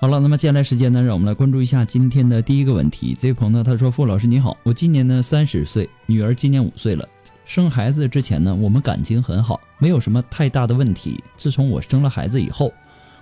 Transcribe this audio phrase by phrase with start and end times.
[0.00, 3.16] 好了，那么接下来时间呢，让我们来关注一下今天的第一个问题。
[3.18, 7.04] 这位朋友呢，他说：“傅老师你好，我今年呢三十岁，女儿今年五岁了。
[7.44, 11.20] 生孩子之前呢，我们感情很好，没有什么太大的问题。
[11.36, 12.72] 自从我生了孩子以后，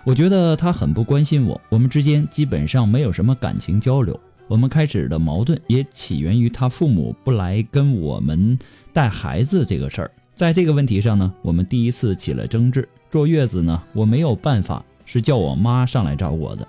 [0.04, 4.20] 我觉得她很不关心我，我们之间基本上没有什么感情交流。
[4.46, 8.58] 我们开始的矛盾也起源于她父母不来跟我们
[8.92, 10.10] 带孩子这个事儿。
[10.34, 12.86] 在这个问题上呢，我们第一次起了争执。
[13.10, 16.68] 坐月子呢，我没有办法。”是叫我妈上来照顾我的。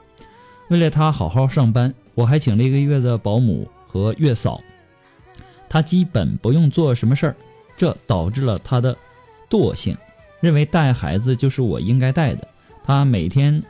[0.70, 4.62] 为了她好好上班，我还请了一个月的保姆和月嫂。
[5.68, 7.36] 她基本不用做什么事儿，
[7.76, 8.96] 这导致了她的
[9.50, 9.98] 惰性，
[10.40, 12.48] 认为带孩子就是我应该带的。
[12.84, 13.62] 她每天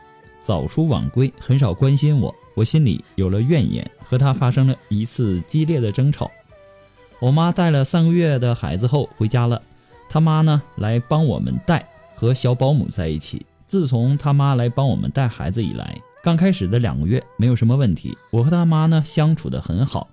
[0.44, 6.30] 早出晚归，很少关心我，我心里有了怨言，和她发生了一次激烈的争吵。
[7.20, 9.60] 我妈带了三个月的孩子后回家了，
[10.08, 13.44] 他妈呢来帮我们带，和小保姆在一起。
[13.68, 20.08] 自从他妈来帮我们带孩子以来，刚开始的两个月没有什么问题，我和他妈呢相处的很好。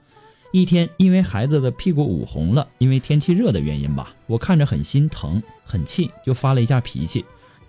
[0.51, 7.25] 一天，因为孩子的屁股捂红了，因为天气热的原因吧，我看着很心疼，很气，就发了一下脾气。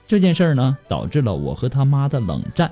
[0.07, 2.71] 这件事儿呢，导致了我和他妈的冷战，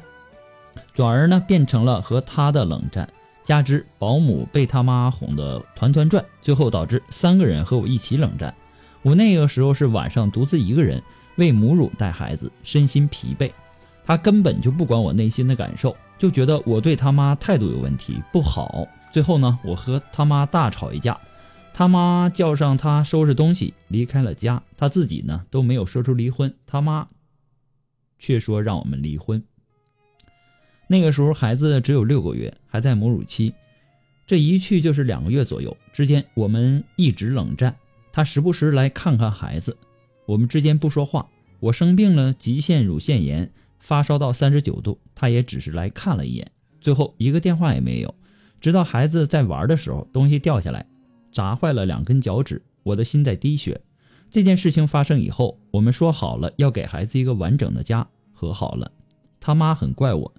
[0.95, 3.07] 转而呢变成了和他的冷战。
[3.44, 8.56] 加之保姆被他妈哄得团团转，最后导致三个人和我一起冷战。
[9.03, 11.00] 我那个时候是晚上独自一个人。
[11.38, 13.51] 为母乳带孩子，身心疲惫，
[14.05, 18.88] 他根本就不管我内心的感受，就觉得我对他妈态度有问题，不好。
[19.11, 21.19] 最后呢，我和他妈大吵一架，
[21.73, 27.07] 他妈叫上他收拾东西离开了家，他自己呢都没有说出离婚，他妈
[28.17, 29.44] 却说让我们离婚。
[30.88, 33.53] 那个时候孩子只有六个月，还在母乳期，
[34.27, 37.75] 这一去就是两个月左右，之间我们一直冷战，
[38.11, 39.75] 他时不时来看看孩子。
[40.25, 41.28] 我们之间不说话。
[41.59, 46.51] 我生病了，急性乳腺炎，发烧到三十九度，他也只是来看了一眼，
[46.81, 48.13] 最后一个电话也没有。
[48.59, 50.85] 直到孩子在玩的时候，东西掉下来，
[51.31, 53.79] 砸坏了两根脚趾，我的心在滴血。
[54.29, 58.91] 这件事情发生以后，我们说好了要给孩子一个完整的家，和好了。
[59.39, 60.33] 他妈很怪我，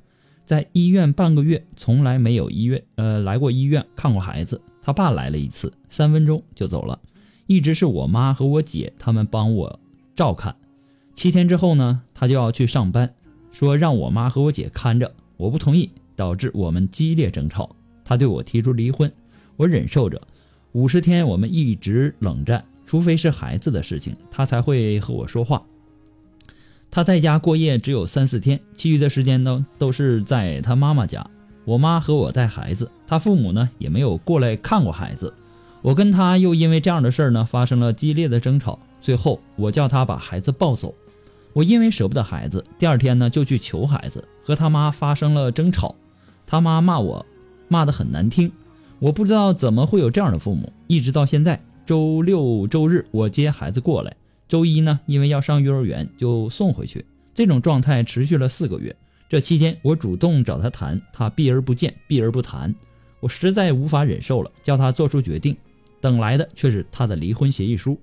[0.44, 4.60] 在医院半个月，从来没有医院呃来过医院看过孩子。
[4.82, 6.98] 他爸来了一次，三分钟就走了。
[7.46, 9.78] 一直是我妈和我姐他们帮我
[10.16, 10.54] 照看，
[11.14, 13.14] 七天之后呢，他就要去上班，
[13.52, 19.12] 说让我妈和我姐看着，我不同意，导致我们激烈争吵，他对我提出离婚，
[19.56, 20.20] 我忍受着，
[20.72, 25.62] 五十天我们一直冷战，除非是孩子的事情，他才会和我说话。
[26.90, 31.28] 他在家过夜只有三四天，其余的时间呢都是在他妈妈家，
[31.64, 35.34] 我妈和我带孩子，他父母呢也没有过来看过孩子。
[35.84, 40.94] 我跟他又因为这样的事儿呢发生了激烈的争吵，最后我叫他把孩子抱走。
[41.52, 45.94] 我因为舍不得孩子，第二天呢就去求孩子，和他妈发生了争吵，
[46.46, 47.26] 他妈骂我，
[47.68, 48.50] 骂得很难听。
[48.98, 54.16] 我不知道怎么会有这样的父母，一直到现在，周六周日我接孩子过来，
[54.48, 57.04] 周一呢因为要上幼儿园就送回去，
[57.34, 58.96] 这种状态持续了四个月。
[59.28, 62.74] 这期间我主动找他谈，他避而不见，避而不谈，
[63.20, 65.54] 我实在无法忍受了，叫他做出决定。
[66.04, 67.98] 等来的却是他的离婚协议书。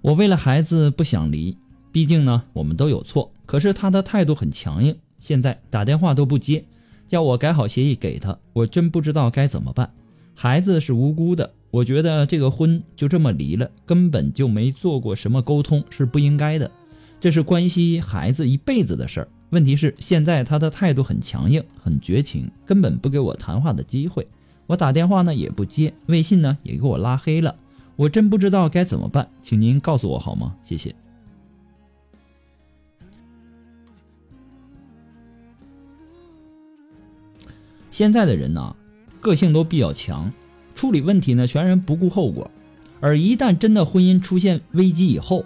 [0.00, 1.56] 我为了孩子不想离，
[1.92, 3.32] 毕竟呢我们都有错。
[3.46, 6.64] 可是他的态度很强硬，现在打电话都不接，
[7.06, 9.88] 叫我改好协议给他，我真不知道该怎么办。
[10.34, 16.68] 孩子是无辜的，我觉得这个婚就这么离了，根本就没做过什么沟通，是不应该的。
[17.20, 19.28] 这是关系孩子一辈子的事儿。
[19.50, 24.26] 问题是现在他的态度很强硬，很绝情，根本不给我谈话的机会。
[24.70, 27.56] 我打电话呢也不接，微信呢也给我拉黑了。
[27.96, 30.54] 我真不知道该怎么办，请您告诉我好吗？
[30.62, 30.94] 谢谢。
[37.90, 38.76] 现在的人呢，
[39.20, 40.32] 个性都比较强，
[40.76, 42.48] 处理问题呢全然不顾后果，
[43.00, 45.44] 而一旦真的婚姻出现危机以后，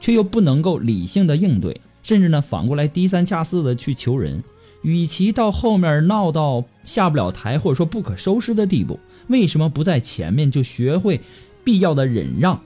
[0.00, 4.44] 却又不能够理性的应对，甚至呢反过来低三下四的去求人。
[4.86, 11.20] 与其到后面闹到下不了台或者说不可收拾的地步，为什么不在前面就学会？
[11.64, 12.62] 必要的忍让，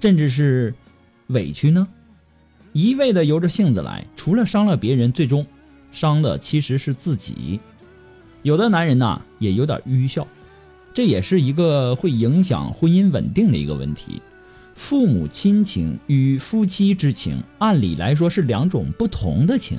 [0.00, 0.74] 甚至是
[1.28, 1.86] 委屈呢？
[2.72, 5.46] 一味的由着性子来，除了伤了别人，最终
[5.92, 7.60] 伤的其实是自己。
[8.42, 10.26] 有的男人呐，也有点愚孝，
[10.92, 14.20] 这也是一个会影响婚姻稳定的一个问题。
[14.74, 19.78] 父母亲情与夫妻之情，按理来说是两种不同的情，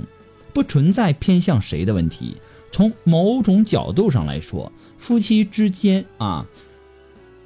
[0.53, 2.37] 不存在偏向谁的问题。
[2.71, 6.45] 从某种角度上来说，夫妻之间啊。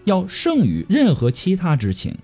[0.04, 2.16] 要胜于任何其他之情，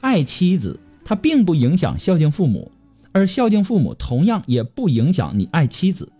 [0.00, 2.72] 爱妻子，它并不影响孝敬父母，
[3.12, 6.10] 而孝敬父母同样也不影响你爱妻子。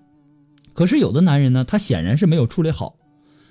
[0.74, 2.96] 可是有的男人呢，他显然是没有处理好。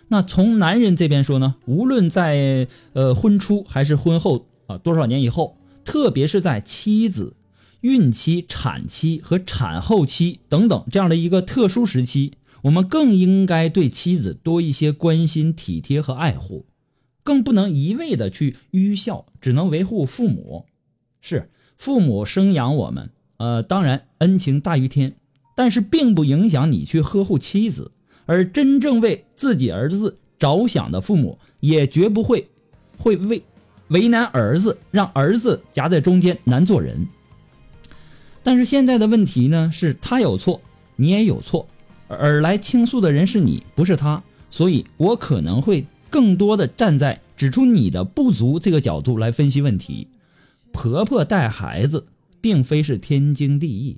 [0.07, 7.33] 那从男人这边说呢，无论在呃婚初还是婚后啊，多少年以后，特别是在妻子
[7.81, 12.33] 孕期、产期和产后期等等这样的一个特殊时期，
[12.63, 16.65] 我们更应该对妻子多一些关心、体贴和爱护。
[17.23, 20.65] 更不能一味的去愚孝，只能维护父母。
[21.21, 25.13] 是父母生养我们，呃，当然恩情大于天，
[25.55, 27.91] 但是并不影响你去呵护妻子。
[28.25, 32.47] 而真正为自己儿子着想的父母，也绝不会
[32.97, 33.43] 会为
[33.89, 37.07] 为难儿子，让儿子夹在中间难做人。
[38.43, 40.61] 但是现在的问题呢，是他有错，
[40.95, 41.67] 你也有错，
[42.07, 45.85] 而来倾诉的人是你，不是他，所以我可能会。
[46.11, 50.09] 更多的站在指出你的不足这个角度来分析问题。
[50.73, 52.05] 婆婆带孩子
[52.41, 53.97] 并非是天经地义，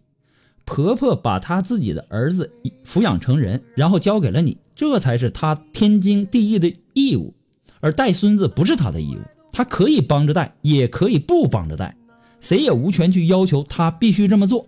[0.64, 2.54] 婆婆把她自己的儿子
[2.86, 7.34] 抚养成人，然后交给了你，这才是她天经地义的义务。
[7.80, 11.98] 而带孙子不是她的义务，她可以帮着带，也可以不帮着带，
[12.44, 14.68] 谁也无权去要求她必须这么做，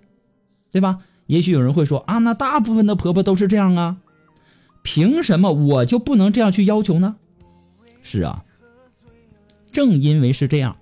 [0.72, 1.00] 对吧？
[1.28, 3.98] 也许有人会说啊，那大部分的婆婆都是这样啊，
[4.82, 7.18] 凭什么我就不能这样去要求呢？
[8.02, 8.46] 是啊，
[9.74, 10.78] 正因为是这样，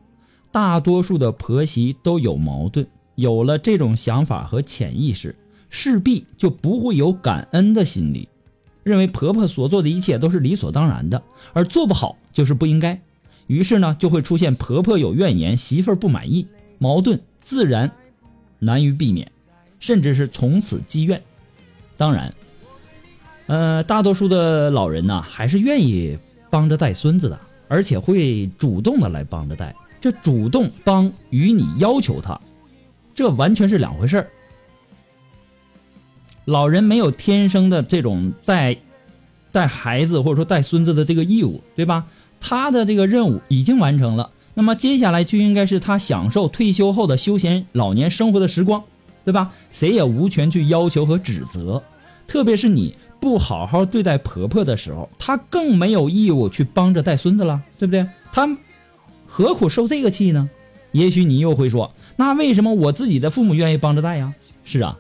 [0.51, 2.85] 大多数的婆媳都有矛盾，
[3.15, 5.35] 有了这种想法和潜意识，
[5.71, 8.29] 势必就不会有感恩的心理，
[8.83, 11.23] 认为婆婆所做的一切都是理所当然的，
[11.53, 13.01] 而做不好就是不应该，
[13.47, 16.45] 于是呢，就会出现婆婆有怨言，媳妇儿不满意，
[16.83, 17.89] 矛盾自然
[18.59, 19.31] 难于避免，
[19.79, 21.21] 甚至是从此积怨。
[21.95, 22.33] 当然，
[23.47, 26.17] 呃，大多数的老人呢，还是愿意。
[26.53, 29.75] 帮着带孙子的，而且会主动的来帮着带。
[29.99, 32.39] 这主动帮与你要求他，
[33.15, 34.27] 这完全是两回事儿。
[36.45, 38.77] 老人没有天生的这种带
[39.51, 42.05] 带孩子或者说带孙子的这个义务，对吧？
[42.39, 48.83] 他的这个任务已经完成了，那么接下来就应该是他享受退休后的休闲老年生活的时光，
[49.25, 49.51] 对吧？
[49.71, 51.83] 谁也无权去要求和指责，
[52.27, 52.95] 特别是你。
[53.19, 58.05] 不好好对待婆婆的时候，她更没有义务去帮着带孙子了，对不对？
[58.33, 58.57] 她
[59.25, 60.49] 何苦受这个气呢？
[60.91, 64.33] 也许你又会说，那为什么我自己的父母愿意帮着带呀？
[64.65, 64.97] 是啊，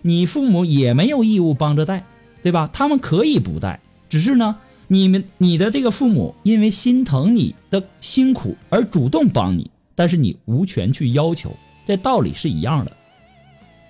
[0.00, 2.06] 你父母也没有义务帮着带，
[2.42, 2.70] 对吧？
[2.72, 4.56] 他们可以不带，只是呢，
[4.88, 12.96] 你们你的这个父母因为心疼你的辛苦而主动帮你，但是你无权去要求，这道理是一样的，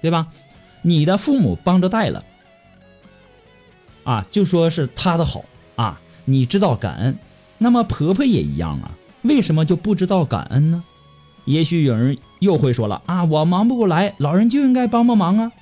[0.00, 0.28] 对吧？
[0.82, 2.24] 你的父母帮着带了。
[4.04, 7.18] 啊，就说是他的好啊，你知道感恩，
[7.58, 10.84] 那么婆婆也一样啊，为什么就不知道感恩呢？
[11.44, 15.52] 也许有人又会说了啊，我忙不过来，老人就应该帮帮忙啊。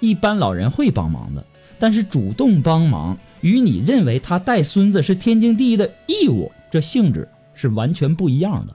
[0.00, 1.44] 一般老人会帮忙的，
[1.78, 8.74] 但是主动帮忙与你认为他带孙子是天经地义的义务，这性质是完全不一样的。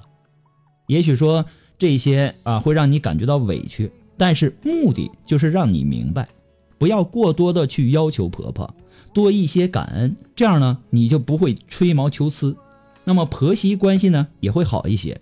[0.86, 1.46] 也许说
[1.80, 6.30] 这些啊会让你感觉到委屈，但是目的就是让你明白，
[6.78, 8.74] 不要过多的去要求婆婆。
[9.14, 12.56] 多一些感恩，这样呢，你就不会吹毛求疵，
[13.04, 15.20] 那么婆媳关系呢也会好一些。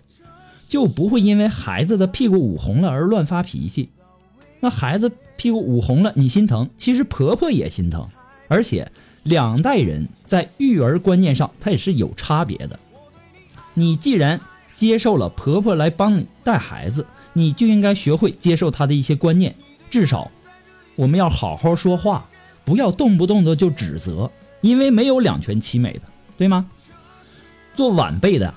[0.68, 3.88] 就不会因为孩子的屁股捂红了而乱发脾气。
[4.58, 8.08] 那孩子屁股捂红了，你心疼，其实婆婆也心疼。
[8.48, 8.90] 而且
[9.26, 12.78] 两代人在育儿观念上，它也是有差别的。
[13.74, 14.40] 你既然
[14.74, 19.54] 接受了婆婆来帮你带孩子，你就应该学会接受她的一些观念。
[19.90, 20.30] 至少，
[20.94, 22.28] 我们要好好说话，
[22.64, 24.30] 不要动不动的就指责，
[24.60, 26.02] 因为没有两全其美的，
[26.38, 26.70] 对吗？
[27.74, 28.54] 做晚辈的，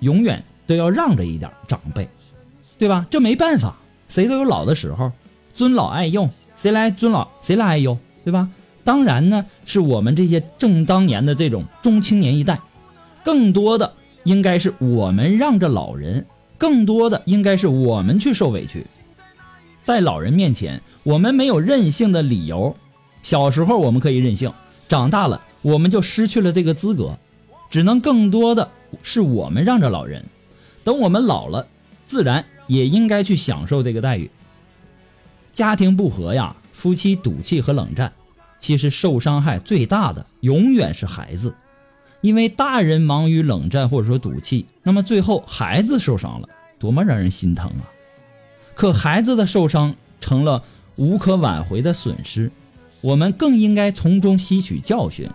[0.00, 2.08] 永远都要让着一点长辈，
[2.78, 3.06] 对吧？
[3.10, 3.76] 这没办法，
[4.08, 5.12] 谁都有老的时候，
[5.54, 8.50] 尊老爱幼，谁来尊老，谁来爱幼，对吧？
[8.82, 12.60] 当然呢，是我们这些正当年的这种中青年一代，
[13.24, 13.92] 更多的
[14.24, 18.86] 应该是我们让着老人，更多的应该是我们去受委屈。
[19.82, 22.74] 在老人面前，我们没有任性的理由。
[23.22, 24.52] 小时候我们可以任性，
[24.88, 27.18] 长大了我们就失去了这个资格，
[27.70, 28.70] 只能更多的
[29.02, 30.24] 是我们让着老人。
[30.84, 31.66] 等我们老了，
[32.06, 34.30] 自然也应该去享受这个待遇。
[35.52, 38.10] 家庭不和呀，夫妻赌气和冷战。
[38.60, 41.56] 其实受伤害最大的永远是孩子，
[42.20, 46.48] 因为大人忙于冷战或者说赌气，那么最后孩子受伤了，
[46.78, 47.88] 多么让人心疼啊！
[48.74, 50.62] 可孩子的受伤成了
[50.96, 52.52] 无可挽回的损失，
[53.00, 55.28] 我们更应该从中吸取教训。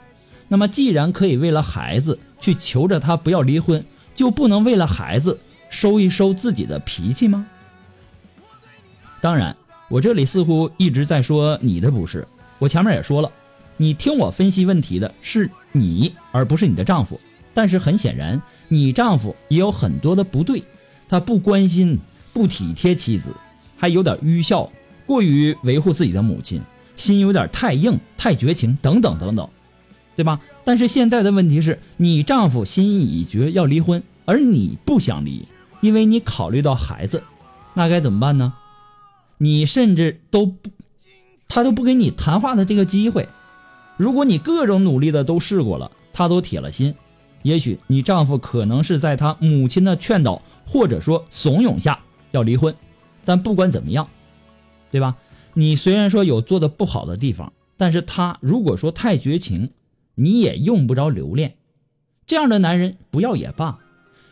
[0.48, 5.40] 那么既然可以为了孩子去求着他不要离婚，就不能为了孩子
[5.70, 7.48] 收一收自己的脾气吗？
[9.20, 9.58] 当然，
[9.90, 12.28] 我这里似乎一直在说你的不是。
[12.60, 13.32] 我前面也说了，
[13.78, 17.20] 你听我分析问题的是你，而不是你的丈夫。
[17.54, 20.64] 但是很显然，你丈夫也有很多的不对，
[21.08, 21.98] 他不关心、
[22.34, 23.30] 不体贴妻子，
[23.78, 24.70] 还有点愚孝，
[25.06, 26.62] 过于维护自己的母亲，
[26.98, 29.50] 心有点太硬、太绝情，等等等等，
[30.18, 30.40] 对吧？
[30.66, 35.48] 但是现在的问题是你丈夫心意已决要离婚，而你不想离，
[35.80, 37.24] 因为你考虑到孩子，
[37.74, 38.54] 那该怎么办呢？
[39.38, 40.70] 你甚至都不。
[41.48, 43.28] 他都不给你谈话的这个机会，
[43.98, 46.96] 如果你各种努力的都试过了，他都铁了心，
[47.44, 52.00] 也许你丈夫可能是在他母亲的劝导或者说怂恿下
[52.32, 52.76] 要离婚，
[53.24, 54.08] 但不管怎么样，
[54.92, 55.16] 对吧？
[55.54, 59.70] 你虽然说有做的不好的地方，但是他如果说太绝情，
[60.16, 61.56] 你也用不着留恋。
[62.28, 63.80] 这样的男人不要也罢，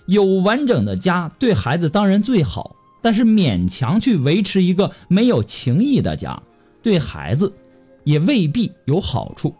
[0.05, 6.41] 有完整的家对孩子当然最好，但是勉强去维持一个没有情义的家。
[6.84, 7.52] 对孩子，
[8.04, 9.56] 也未必有好处。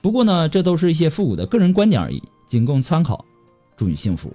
[0.00, 3.24] 不过呢，这都是一些父母的个人观点而已，仅供参考。
[3.76, 4.34] 祝你幸福。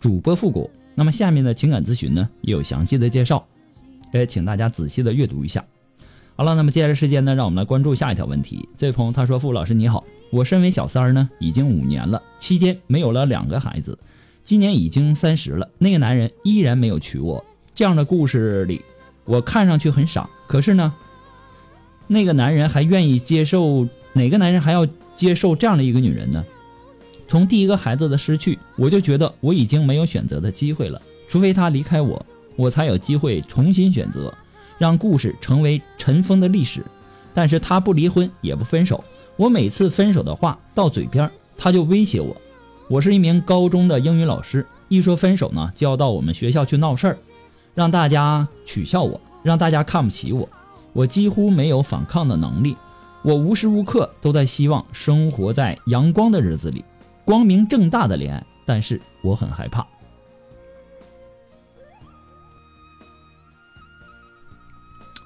[0.00, 0.68] 主播复古。
[0.96, 3.46] 那么下面的情感咨询呢，也有详细的介绍，
[4.12, 5.64] 也请大家仔细的阅读一下。
[6.34, 8.68] 好了，那么接下来时间呢，让我们来关注下一条问题。
[8.76, 13.98] 这位朋友他说：“傅老师你好，我身为小三儿呢，已经五年了，期间没有了两个孩子，
[14.42, 17.44] 今年已经三十了，那个男人依然没有娶我。
[17.74, 18.82] 这样的故事里，
[19.26, 20.94] 我看上去很傻，可是呢，
[22.06, 23.86] 那个男人还愿意接受？
[24.12, 26.44] 哪个男人还要接受这样的一个女人呢？”
[27.30, 32.20] 从第一个孩子的失去，我就觉得我已经没有选择的机会了，除非他离开我，
[32.56, 34.34] 我才有机会重新选择，
[34.78, 36.84] 让故事成为尘封的历史。
[37.32, 39.04] 但是他不离婚也不分手，
[39.36, 42.36] 我每次分手的话到嘴边，他就威胁我。
[42.88, 47.18] 我是一名高中的英语老师，一说分手呢，就要到我们学校去闹事儿，
[47.76, 50.48] 让大家取笑我，让大家看不起我。
[50.92, 52.76] 我几乎没有反抗的能力，
[53.22, 56.84] 我无时无刻都在希望生活在阳光的日子里。
[57.24, 59.86] 光明正大的恋爱，但是我很害怕。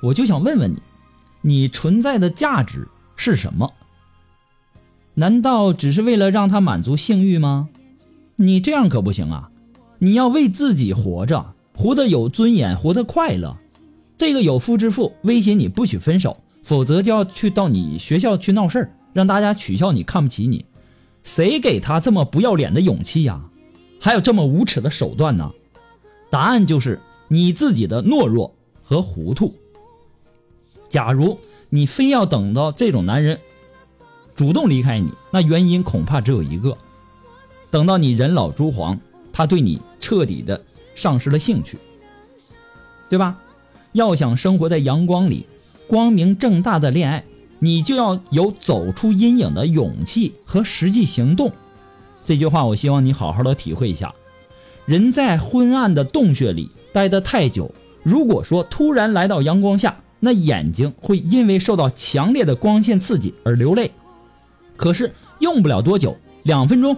[0.02, 0.82] 我就想问问你，
[1.40, 2.86] 你存在的价值
[3.16, 3.72] 是什么？
[5.14, 7.68] 难道只是为了让他满足性欲吗？
[8.36, 9.50] 你这样可不行啊！
[10.00, 13.56] 你要为自己活着，活得有尊严，活得快乐。
[14.18, 20.66] 这个有夫之妇威胁你不许分手，否则就要去到你学校去闹事儿，让大家取笑你看不起你。
[21.24, 23.42] 谁给他这么不要脸的勇气呀？
[24.00, 25.50] 还有这么无耻的手段呢？
[26.30, 29.52] 答案就是你自己的懦弱和糊涂。
[30.88, 31.38] 假如
[31.70, 33.40] 你非要等到这种男人
[34.36, 36.76] 主动离开你，那原因恐怕只有一个：
[37.70, 39.00] 等到你人老珠黄，
[39.32, 40.62] 他对你彻底的
[40.94, 41.78] 丧失了兴趣，
[43.08, 43.38] 对吧？
[43.92, 45.46] 要想生活在阳光里，
[45.86, 47.24] 光明正大的恋爱，
[47.64, 51.50] 你就要有走出阴影的勇气和实际行动。
[52.22, 54.14] 这句话我希望你好好的体会一下。
[54.84, 63.92] 人在昏暗的洞穴里待得太久，如果说突然来到阳光下，那眼睛会因为受到强烈的光线刺激而流泪。
[64.76, 66.94] 可是用不了多久，两分钟，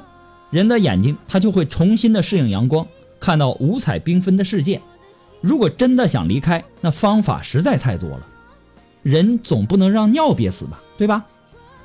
[0.51, 2.85] 人的眼睛它就会重新的适应阳光，
[3.21, 4.83] 看到五彩缤纷的世界。
[5.41, 8.27] 如果真的想离开，那方法实在太多了。
[9.07, 11.25] 人总不能让尿憋死吧，对吧？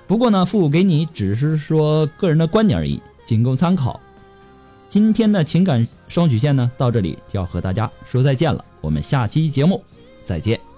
[0.07, 3.99] 不过呢，父母给你只是说个人的观点而已，仅供参考。
[4.87, 8.65] 今天的情感双曲线呢，到这里就要和大家说再见了。
[8.81, 9.83] 我们下期节目
[10.23, 10.70] 再见。